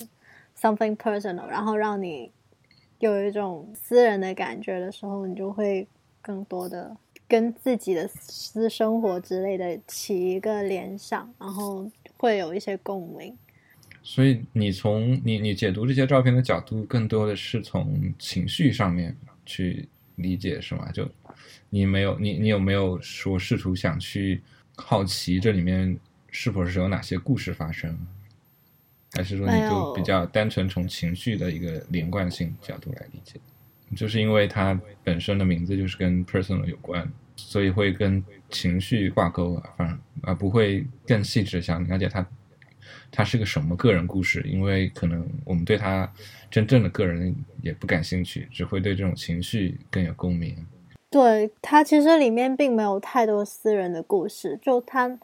[0.57, 2.31] something personal，然后让你
[3.01, 5.89] 有一种私人的感觉的时候，你就会
[6.23, 6.97] 更多的
[7.27, 13.37] 跟自己的私生活之类的起一个联想，然后会有一些共鸣。
[14.05, 20.89] 所以你从你你解读这些照片的角度，更多的是从情绪上面去理解，是吗？
[20.93, 21.09] 就
[21.71, 24.41] 你没有你你有没有说试图想去
[24.77, 25.99] 好奇这里面
[26.31, 27.99] 是否是有哪些故事发生？
[29.13, 33.41] 还是说你就比较单纯从情绪的一个连贯性角度来理解？
[33.97, 42.27] 就是因为它本身的名字就是跟 personal 有关，所以会跟情绪挂钩啊，反而而不会更细致想了解它，
[43.11, 44.43] 它是个什么个人故事？
[44.47, 46.13] 因为可能我们对他
[46.51, 50.55] 真正的个人也不感兴趣，只会对这种情绪更有共鸣。
[51.11, 55.19] 对他其实里面并没有太多私人的故事，就他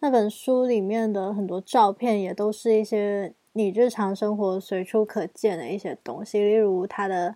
[0.00, 7.34] 那本书里面的很多照片也都是一些你日常生活随处可见的一些东西，例如他的。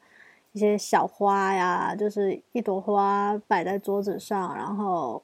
[0.52, 5.22] 一些小花呀，就是一朵花摆在桌子上，然后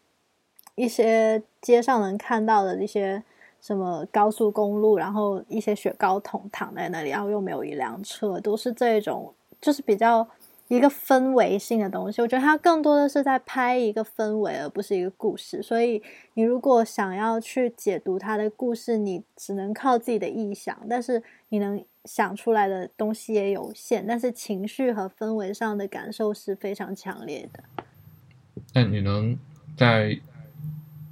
[0.74, 3.22] 一些街上能看到的一些
[3.58, 10.28] 什么高速公路，然后一些雪糕桶躺在那里，然后又没有一辆车，都是这种，就是比较。
[10.74, 15.62] 一个氛围性的东西，我觉得它更多的是在拍一个氛围，而不是一个故事。
[15.62, 24.06] 所以，你如果想要去解读它的故事，你只能靠自己的臆想，但是你能想出来的东西也有限。
[24.06, 27.62] 但是情绪和氛围上的感受是非常强烈的。
[28.72, 29.36] 那你能
[29.76, 30.18] 再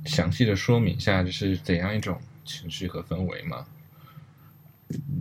[0.06, 3.66] 详细的说明一下，就是怎样一种情绪和氛围吗？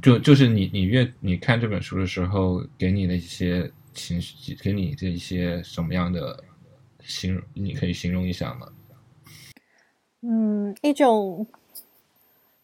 [0.02, 3.70] 就就是你你阅你看这本书的时候，给你的一些。
[3.94, 6.44] 情绪给你这一些什么样的
[7.04, 7.44] 形容？
[7.54, 8.68] 你可以形容一下吗？
[10.22, 11.48] 嗯，一种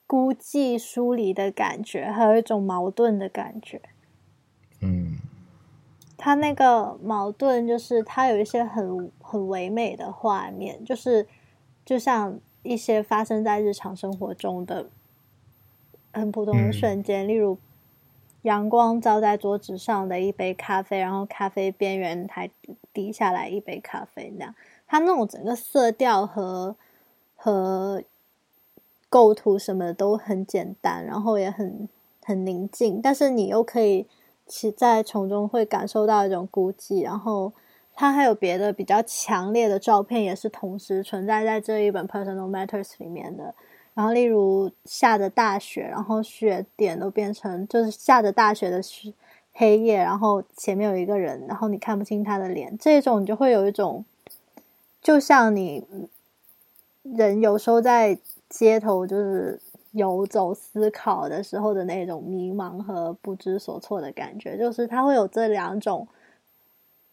[0.06, 3.82] 孤寂疏离的感觉，还有一种矛盾的感觉。
[4.82, 5.18] 嗯，
[6.18, 11.28] 他那个矛盾就是他有一些很很唯美的画面，就是
[11.86, 14.90] 就像一些发生在日常生活中的
[16.14, 17.58] 很普通的瞬间，例如。
[18.46, 22.48] 阳光照在桌子上的一杯咖啡，然后咖啡边缘还
[22.94, 24.56] 滴下来一杯咖啡，那样
[24.86, 26.76] 它那种整个色调和
[27.36, 28.04] 和
[29.10, 31.90] 构图什么的都很简单，然后也很
[32.24, 34.06] 很宁静，但是你又可以
[34.46, 37.04] 其在从中会感受到一种孤寂。
[37.04, 37.52] 然后
[37.96, 43.56] 它还有别的比较强烈的照片，也是同时存在在这一本《Personal Matters》里面的。
[43.96, 48.82] 然后，例如下着大雪，然后雪点都变成就是下着大雪的
[49.54, 54.04] 黑夜，然后前面有一个人，然后你看不清他的脸，这种你就会有一种，
[55.02, 55.86] 就像你
[57.04, 66.06] 人有时候在街头就是游走思考的时候的那种迷茫和不知所措的感觉，就是他会有这两种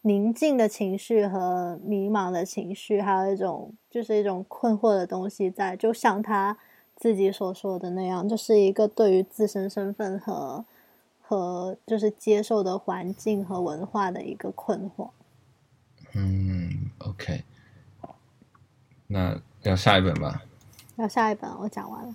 [0.01, 6.59] 宁静的情绪和迷茫的情绪，还有一种就是一种困惑的东西在，就像他。
[7.03, 10.65] 自己所说的那样，就是一个对于自身身份和
[11.21, 15.11] 和就是接受的环境和文化的一个困惑。
[16.13, 17.43] 嗯，OK，
[19.09, 20.43] 那要下一本吧？
[20.95, 22.15] 要下一本，我讲完了。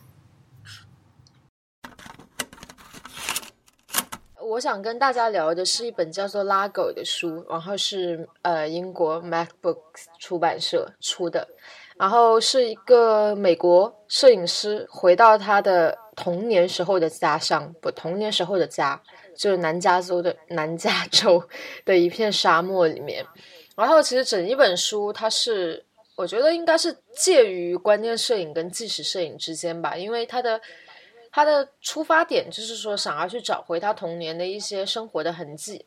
[4.40, 9.80] 我想跟大家聊的是一本叫做《拉狗》的书，然后是呃英国 MacBook
[10.18, 11.50] 出版社出的。
[12.00, 19.02] 然后是一个美国摄影师回到他的童年时候的家乡，不，童年时候的家
[19.36, 21.44] 就是南加州的南加州
[21.86, 23.26] 的一片沙漠里面。
[23.76, 30.62] 然后其实整一本书，它是我觉得应该是介于观念摄影跟纪实摄影之间吧，因为它的
[31.32, 35.86] 它的出发点就是说想要去找回他童年的一些生活的痕迹。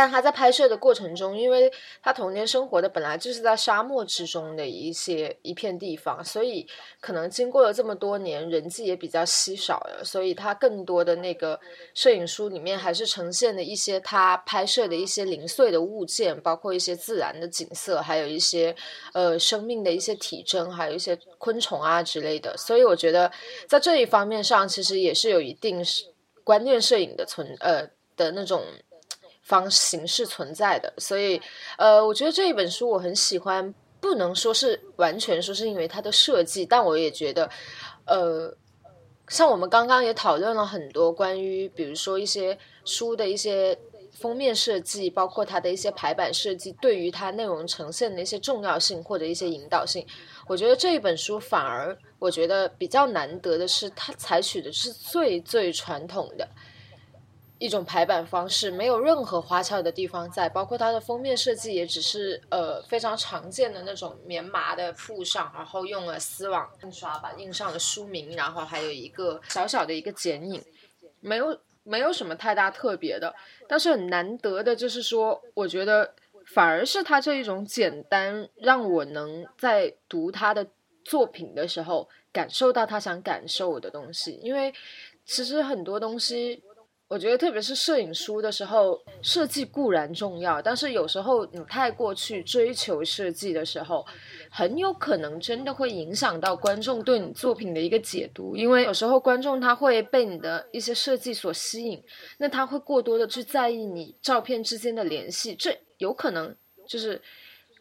[0.00, 1.70] 但他在拍摄的过程中，因为
[2.02, 6.66] 他童年生活的本来就是在沙漠之中的一些一片地方，所以
[7.02, 11.60] 可能经过了这么多年，人迹也比较稀少了，所以他更多的那个
[11.92, 18.74] 摄影书里面还是呈现的一些他拍摄的一些零碎的物件，包括一些自然的景色，还有一些
[19.12, 22.56] 呃生命的一些体征，还有一些昆虫啊之类的。
[22.56, 23.30] 所以我觉得
[23.68, 26.06] 在这一方面上，其实也是有一定是
[26.42, 28.62] 观念摄影的存呃的那种。
[29.50, 31.42] 方形式存在的，所以，
[31.76, 37.50] 呃，我觉得这一本书我很喜欢，不能说是完全说是因为它的设计，但我也觉得，
[38.06, 38.54] 呃，
[39.26, 43.76] 像我们刚刚也讨论了很多关于，比如说一些书的一些
[44.12, 50.06] 封面设计，包括它的一些排版设计，对于它内容呈现的一些重要性或者一些引导性，
[50.46, 56.48] 我觉得这一本书反而我觉得比较难得的是，它采取的是最最传统的。
[57.60, 70.64] 一种排版方式，没有任何花俏的地方在，包括它的封面设计也只是呃非常常见的那种棉麻的布上，然后用了丝网印刷吧印上了书名，然后还有一个小小的一个剪影，
[71.20, 73.34] 没有没有什么太大特别的，
[73.68, 76.14] 但是很难得的就是说，我觉得
[76.54, 80.66] 反而是他这一种简单，让我能在读他的
[81.04, 84.72] 作品的时候感受到他想感受的东西，因为
[85.26, 86.62] 其实很多东西。
[87.10, 94.06] 我觉得，特别是摄影书的时候，设计固然重要，但是有时候你太过去追求设计的时候，
[94.48, 98.54] 很有可能真的会影响到观众对你作品的一个解读。
[98.54, 102.00] 因为有时候观众他会被你的一些设计所吸引，
[102.38, 106.54] 那他会过多的去在意你照片之间的联系，这有可能
[106.86, 107.20] 就是。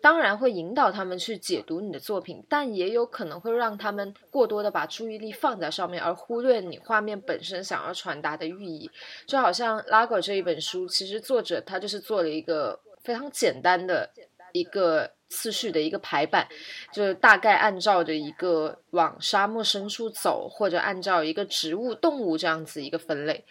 [0.02, 8.90] 当然会引导他们去解读你的作品，但也有可能会让他们过多的把注意力放在上面，而忽略你画面本身想要传达的寓意。
[9.26, 14.10] 就好像《拉狗》这一本书，其实作者他就是做了一个非常简单的
[14.54, 16.48] 一个次序的一个排版，
[16.94, 23.44] 就是大概按照着一个往沙漠深处走，或者按照一个植物、动物这样子一个分类。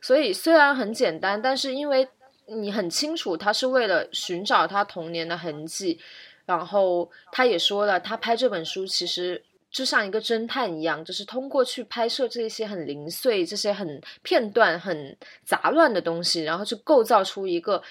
[0.00, 2.08] 所以虽然很简单，但是因为。
[2.46, 6.00] 你很清楚，他是为了寻找他童年的痕迹，
[6.44, 17.82] 然后他也说了，他拍这本书其实就像一个侦探一样，就是通过去拍摄这些很零碎、这些很片段、很杂乱的东西，然后去构造出一个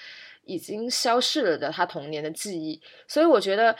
[0.44, 2.80] 已经消逝了的他童年的记忆。
[3.06, 3.76] 所以我觉得。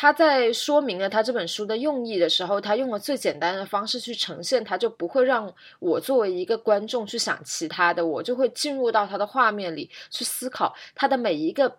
[0.00, 11.78] 他在说明了他这本书的用意的时候，他用了最简单的方式去呈现，他就不会让我作为一个观众去想其他的，我就会进入到他的画面里去思考他的每一个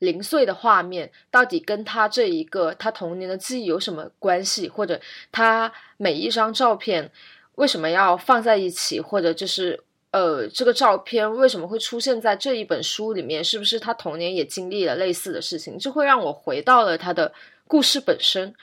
[0.00, 5.00] 零碎的画面到底跟他这一个他童年的记忆有什么关系，或者
[5.32, 7.10] 他每一张照片
[7.54, 17.32] 为什么要放在一起，或者就是呃这个照片为什么会出现在这一本书里面，是不是他童年也经历了类似的事情，就会让我回到了他的。
[17.66, 18.54] 故事本身，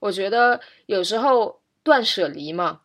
[0.00, 2.80] 我觉得有时候断舍离嘛，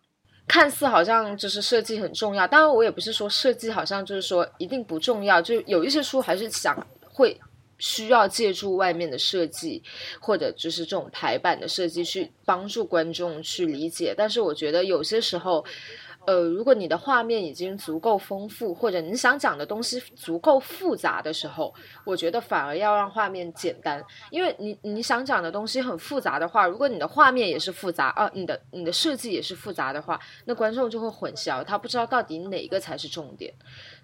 [0.48, 2.48] 看似好像就是设计很重要。
[2.48, 7.40] 当然，我也不是说设计好像就是说一定不重要，就有一些书还是想会
[7.78, 9.84] 需要借助外面的设计，
[10.20, 14.14] 或者就是这种排版的设计去帮助观众去理解。
[14.16, 15.66] 但是我觉得有些时候。
[16.26, 21.74] 呃，如果你的画面已经足够丰富，或者你想讲的东西足够复杂的时候，
[22.06, 33.54] 我觉得反而要让画面简单，因为你你想讲的东西很复杂的话，如果你的画面也是复杂，啊，你的你的设计也是复杂的话，那观众就会混淆，他不知道到底哪个才是重点。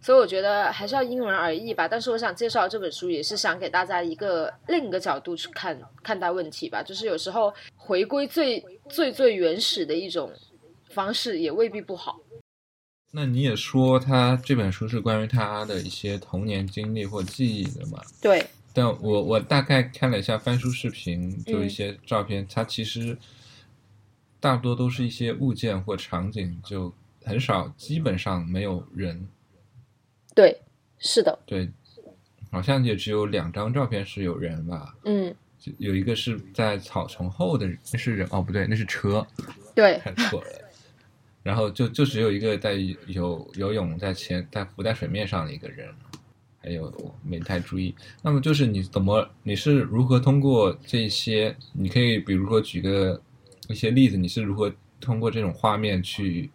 [0.02, 1.88] 所以我觉得还是要因人而异吧。
[1.88, 10.30] 但是我想介绍这本书，也是想给大家一个另一个角度去看看待问题吧，就是有时候回归最最最原始的一种。
[10.90, 12.20] 方式也未必不好。
[13.12, 18.00] 那你也说他这本书是关于他的一些童年经历或记忆的嘛？
[18.22, 18.46] 对。
[18.72, 23.18] 但我我大概看了一下翻书视频，就一些照片，它其实
[24.40, 26.94] 大多都是一些物件或场景，就
[27.26, 29.28] 很少，基本上没有人。
[30.36, 30.62] 对，
[31.00, 31.38] 是的。
[31.48, 31.68] 对，
[32.52, 34.96] 好像也只有两张照片是有人吧？
[35.06, 35.36] 嗯。
[35.78, 39.26] 有一个是在草丛后的，那是人哦，不对，那是车。
[39.76, 39.98] 对。
[40.06, 40.48] 看错了。
[41.50, 42.74] 然后就就只有一个在
[43.08, 45.89] 游游泳在前在浮在水面上的一个人，
[46.62, 47.95] 还有我没太注意。
[48.22, 51.56] 那么就是你怎么你是如何通过这些？
[51.74, 53.20] 你可以比如说举个
[53.68, 54.72] 一些例子，你是如何
[55.02, 56.52] 通过这种画面去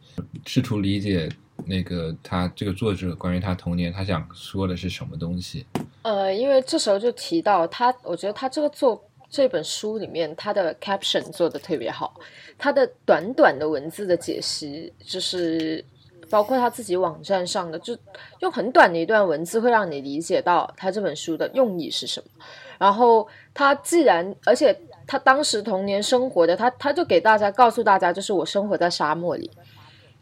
[0.47, 1.29] 试图理解
[1.67, 5.67] 那个他这个作者关于他童年他想说的是什么东西？
[6.03, 9.03] 呃，因为这时候就提到他，我觉得他这个作。
[9.35, 12.15] 这本书里面，他的 caption 做的特别好，
[12.57, 15.85] 他的短短的文字的解析，就是
[16.31, 17.99] 包括他自己网站上的，就
[18.39, 22.45] 用很短的一段文字，会让你理解到他这本书的用意是什么。
[22.79, 29.51] 然后他既然，而且他当时童年生活的，他他就给大家告诉大家，就是我生活在沙漠里，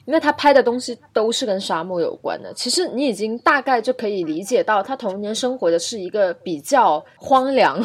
[0.07, 2.51] 因为他拍的东西都是跟沙漠有关的。
[2.55, 7.79] 其实你已经大概就可以理解到，他童年生活的是一个比较荒凉。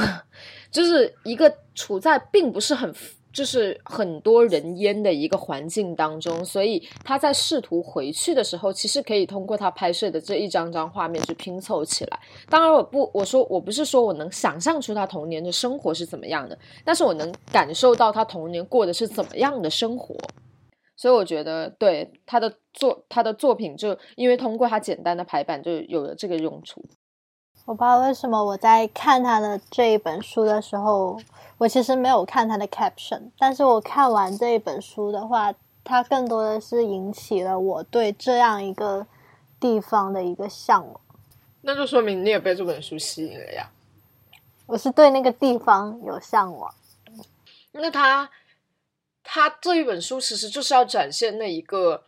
[0.72, 2.94] 就是一个处在并不是很
[3.34, 12.20] 就是很多人烟的一个环境当中，所以他在试图回去的时候，其实可以通过他拍摄的这一张张画面去拼凑起来。
[12.50, 20.16] 当然，我不我说我不是说我能想象出他童年的生活是怎么样的，但是我能感受到他童年过的是怎么样的生活。
[20.96, 26.84] 所以我觉得，对他的作他的作品，就因为通过他简单的排版，就有了这个用处。
[27.68, 31.20] 我不知道为什么我在看他的这一本书的时候，
[31.58, 35.54] 我其实没有看他的 caption，但是我看完这一本书的话，
[35.84, 39.06] 它更多的是引起了我对这样一个
[39.60, 41.02] 地方的一个向往。
[41.60, 43.70] 那就说明你也被这本书吸引了呀。
[44.66, 46.74] 我是对那个地方有向往。
[47.74, 48.30] 那他
[49.26, 52.06] 他这一本书其实就是要展现那一个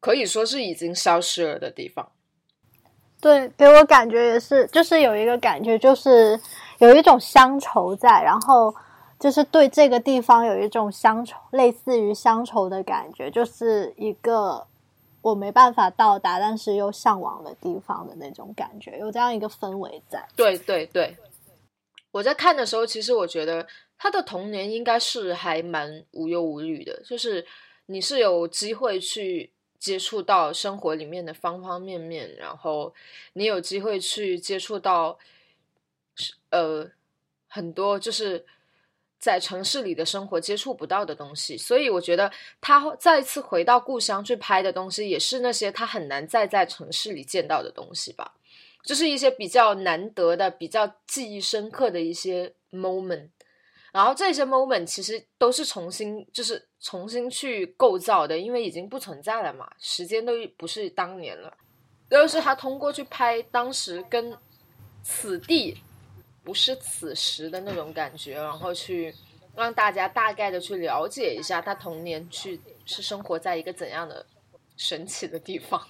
[0.00, 2.10] 可以说是已经消失了的地方。
[3.20, 6.40] 对，给我感觉也是，就是有一个感觉，就是
[6.78, 8.74] 有一种乡愁在，然后
[9.18, 14.66] 就是对这个地方有一种乡愁，类似于乡愁的感觉，就是一个
[15.20, 20.26] 我没办法到达，但是又向往的地方的那种感觉，有这样一个氛围在。
[20.34, 21.14] 对对对，
[22.12, 23.66] 我在看的时候，其实我觉得
[23.98, 27.44] 他的童年应该是还蛮无忧无虑的，就是
[27.84, 29.52] 你是有机会去。
[29.80, 32.94] 接触到生活里面的方方面面，然后
[33.32, 35.18] 你有机会去接触到，
[36.50, 36.88] 呃，
[37.48, 38.44] 很多就是
[39.18, 41.56] 在城市里的生活接触不到的东西。
[41.56, 48.34] 所以我觉得他再次回到故乡去拍的东西，也是那些他很难再在城市里见到的东西吧。
[48.84, 53.28] 就是一些比较难得的、比较记忆深刻的一些 moment。
[53.92, 61.52] 然后这些 moment 其实都是重新，就是重新去构造的，因为已经不存在了嘛，时间都不是当年了。
[62.08, 64.36] 就是他通过去拍当时跟
[65.02, 65.76] 此地
[66.44, 69.14] 不是此时的那种感觉，然后去
[69.56, 74.24] 让大家大概的去了解一下他童年去是生活在一个怎样的
[74.76, 75.80] 神奇的地方。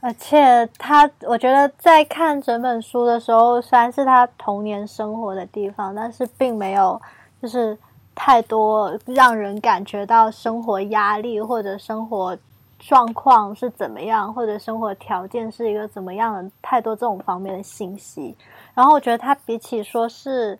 [0.00, 7.00] 而且他，我觉得在看整本书的时候，虽然是他童年生活的地方，但是并没有。
[7.40, 7.76] 就是
[8.14, 12.36] 太多让人感觉到生活压力或者生活
[12.78, 18.36] 状况是怎么样，或者生活条件是一个怎么样的，太多这种方面的信息。
[18.74, 20.58] 然后我觉得它比起说是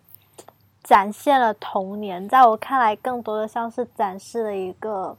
[0.83, 5.15] 展现了童年，在我看来，更多的像是展示了一个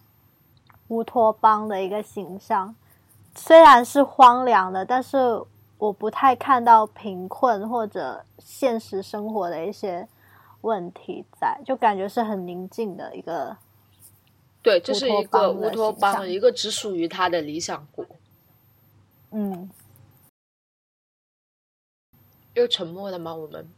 [0.88, 2.74] 乌托邦的一个形象。
[3.34, 5.40] 虽然是荒凉的，但是
[5.78, 10.08] 我不太看到贫困或者现实生活的一些。
[10.62, 13.56] 问题在，就感觉是很宁静的一个，
[14.62, 18.04] 对，这是一个乌托邦，一个只属于他的理想国。
[19.30, 19.70] 嗯，
[22.54, 23.34] 又沉默了吗？
[23.34, 23.68] 我们，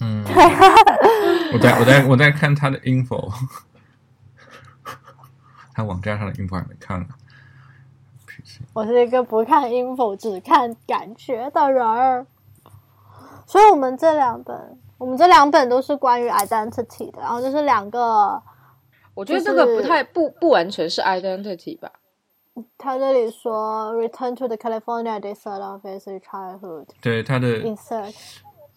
[0.00, 0.24] 嗯，
[1.52, 3.32] 我在我在我在看他的 info，
[5.74, 7.08] 他网站上的 info 还没看呢。
[8.72, 12.26] 我是一个不看 info 只看感觉的人儿，
[13.46, 14.78] 所以我们这两本。
[15.00, 18.40] 我们这两本都是关于 identity 的，然后就是两个，
[19.14, 21.90] 我觉得这个不太不不完全是 identity 吧。
[22.76, 26.86] 他这里说 return to the California desert of his childhood。
[27.00, 28.14] 对他的 insert，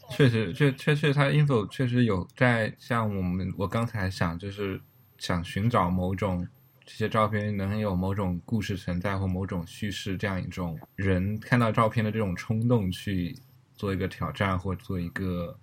[0.10, 4.80] 确实确确确他 info 确实有在像我们我刚才想就是
[5.18, 6.48] 想寻找某种
[6.86, 13.38] 这些照片能有某种故事存在或某种叙事这样一种人看到照片的这种冲动去
[13.76, 15.54] 做一个挑战或做一个。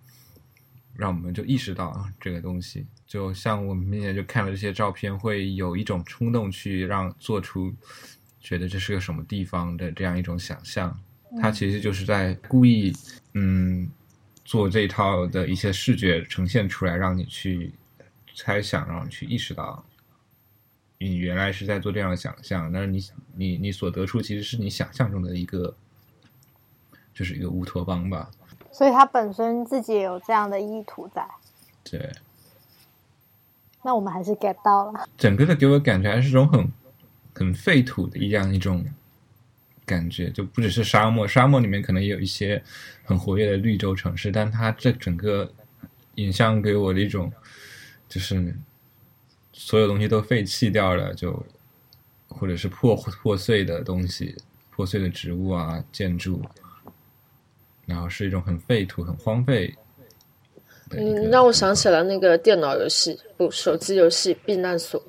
[1.00, 7.74] 让我们就意识到这个东西，就像我们面前就看了这些照片，会有一种冲动去让做出
[8.38, 10.94] 觉得这是个什么地方的这样一种想象。
[11.40, 12.92] 它其实就是在故意
[13.32, 13.88] 嗯
[14.44, 17.72] 做这套的一些视觉呈现出来，让你去
[18.34, 19.82] 猜想，让你去意识到
[20.98, 22.70] 你原来是在做这样的想象。
[22.70, 23.02] 但是你
[23.34, 25.74] 你你所得出其实是你想象中的一个，
[27.14, 28.30] 就是一个乌托邦吧。
[28.72, 31.26] 所以他本身自己也有这样的意图在，
[31.84, 32.10] 对。
[33.82, 35.08] 那我们还是 get 到了。
[35.16, 36.70] 整个的给我感觉还是种很
[37.34, 38.84] 很废土的一样一种
[39.86, 42.62] 感觉，就不只是沙漠，沙漠里面可能也有一些
[43.04, 45.50] 很活跃的绿洲城市，但它这整个
[46.16, 47.32] 影像给我的一种
[48.06, 48.54] 就是
[49.52, 51.42] 所有东西都废弃掉了，就
[52.28, 54.36] 或者是破破碎的东西，
[54.68, 56.42] 破碎的植物啊，建筑。
[57.90, 59.74] 然后是一种很废土、很荒废。
[60.92, 65.00] 嗯，让我想起了那个电脑游戏，不，手机游戏《避难所》。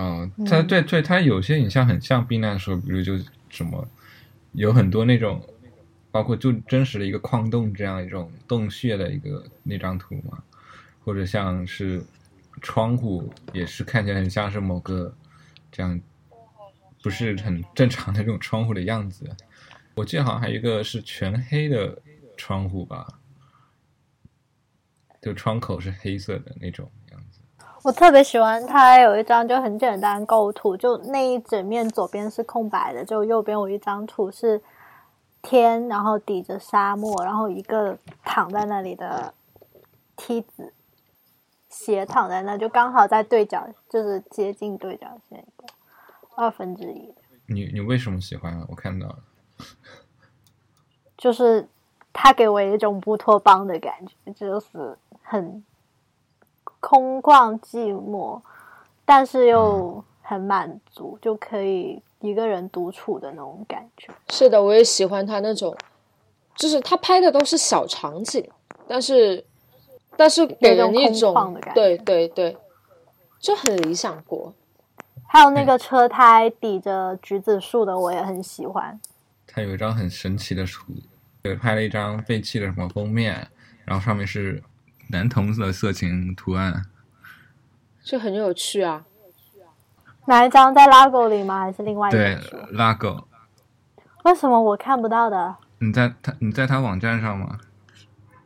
[0.00, 3.16] 啊，它对对，它有些影像很像避难所，比如就
[3.48, 3.88] 什么，
[4.52, 5.42] 有很多那种，
[6.10, 10.38] 包括就真实的一个矿洞这样一种洞穴的一个那张图嘛，
[11.04, 12.00] 或者像是
[12.60, 15.12] 窗户，也是看起来很像是某个
[15.72, 16.00] 这样，
[17.02, 19.28] 不是很正常的这种窗户的样子。
[19.96, 21.98] 我记得好像还有一个是全黑的
[22.36, 23.06] 窗户吧，
[25.22, 27.40] 就窗口是黑色的那种样子。
[27.82, 34.62] 我特别喜欢它有一张就很简单构图，就那一整面左边是空白的，就右边有一张图是
[35.40, 39.32] 天，然后抵着沙漠，然后一个躺在那里的
[40.14, 40.74] 梯子，
[41.70, 45.64] 斜躺在那，就刚好在对角，就是接近对角线的
[46.36, 47.14] 二分之一。
[47.46, 48.66] 你你为什么喜欢啊？
[48.68, 49.18] 我看到了。
[51.16, 51.66] 就是
[52.12, 55.64] 他给我一种乌托邦的感觉，就是很
[56.80, 58.40] 空旷寂寞，
[59.04, 64.12] 但是又很满足，就可以一个人独处的那种感觉。
[64.28, 65.76] 是的，我也喜欢他那种，
[66.54, 68.48] 就是他拍的都是小场景，
[68.86, 69.44] 但是
[70.16, 72.56] 但是给人一种对对对，
[73.38, 74.52] 就很理想国。
[75.26, 79.00] 还有那个车胎抵着橘子树的，我也很喜欢。
[79.46, 80.94] 他有一张很神奇的图，
[81.42, 83.48] 对，拍了一张废弃的什么封面，
[83.84, 84.62] 然后上面是
[85.08, 86.84] 男童的色情图案。
[88.02, 89.04] 就很有趣啊！
[90.26, 91.60] 哪一张在拉狗里吗？
[91.60, 93.28] 还是另外一对本书？，拉狗，
[94.24, 95.56] 为什么我看不到的？
[95.78, 97.58] 你在他你在他网站上吗？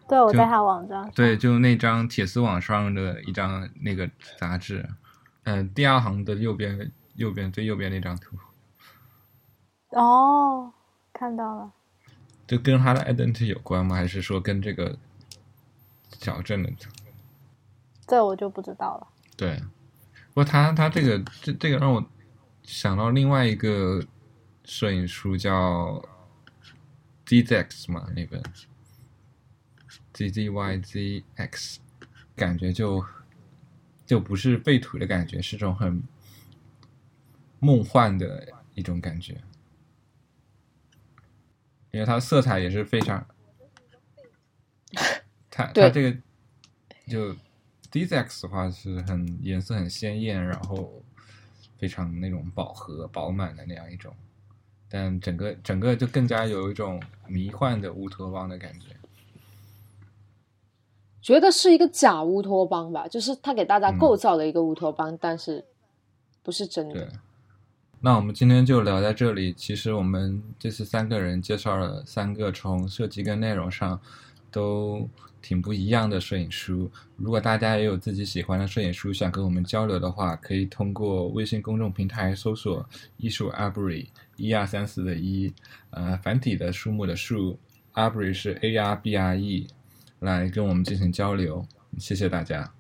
[0.09, 1.11] 对我在他网站上。
[1.13, 4.89] 对，就那张铁丝网上的一张那个杂志，
[5.45, 8.37] 嗯、第二行的右边右边最右边那张图，
[9.91, 10.73] 哦，
[11.21, 11.71] 看到了。
[12.47, 13.95] 就跟他的 identity 有关吗？
[13.95, 14.99] 还是说跟这个
[16.19, 16.71] 小镇的？
[18.07, 19.07] 这我就不知道了。
[19.37, 19.63] 对，
[20.29, 22.03] 不过他他这个这这个让我
[22.63, 24.03] 想到另外一个
[24.65, 26.03] 摄影书叫
[27.27, 28.43] ZZX 嘛，那本
[30.15, 31.77] ZZYZX，
[32.35, 33.05] 感觉就
[34.07, 36.03] 就不是废土的感觉，是种很
[37.59, 39.39] 梦幻的一种感觉，
[41.93, 43.27] 因为它色彩也是非常，
[45.51, 46.17] 它它这个
[47.09, 47.35] 就
[47.91, 51.03] DZX 的话是很颜色很鲜艳，然后
[51.79, 54.15] 非常那种饱和饱满的那样一种，
[54.89, 58.87] 但整个整个就更加有一种迷幻的乌托邦的感觉。
[61.23, 65.65] 觉得是一个假乌托邦吧，就是他给大家嗯构造了一个乌托邦，但是
[66.43, 67.13] 不是真对的。，
[68.03, 69.53] 那我们今天就聊在这里。
[69.53, 74.01] 其实我们这次三个人介绍了三个从设计跟内容上
[74.51, 75.07] 都
[75.43, 76.91] 挺不一样的摄影书。
[77.17, 82.89] 如果大家也有自己喜欢的摄影书想跟我们交流的话，可以通过微信公众平台搜索
[83.19, 85.53] “艺术 Arbory”，一二三四的一，
[85.91, 87.59] 呃，繁体的树木的树
[87.93, 89.67] ，Arbory 是 A R B R E，
[90.21, 91.67] 来跟我们进行交流。
[91.99, 92.73] 谢谢大家，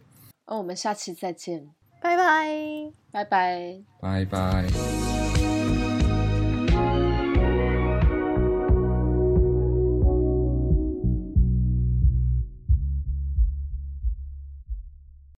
[0.46, 2.92] 那我们下期再见，拜拜。
[3.12, 3.82] 拜拜。
[4.00, 5.19] 拜拜。